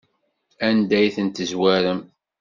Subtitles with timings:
[0.67, 1.99] Anda ay ten-tezwarem?